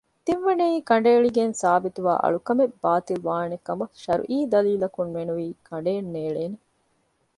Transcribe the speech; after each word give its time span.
ތިންވަނައީ 0.25 0.77
ކަނޑައެޅިގެން 0.89 1.53
ސާބިތުވާ 1.61 2.13
އަޅުކަމެއް 2.23 2.75
ބާޠިލުވާނެކަމަށް 2.83 3.93
ޝަރުޢީ 4.03 4.37
ދަލީލަކުންމެނުވީ 4.51 5.47
ކަނޑައެއްނޭޅޭނެ 5.67 6.57